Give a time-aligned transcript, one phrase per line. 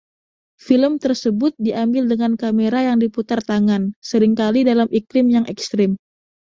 [0.67, 5.91] Film tersebut diambil dengan kamera yang diputar tangan, sering kali dalam iklim yang ekstrem.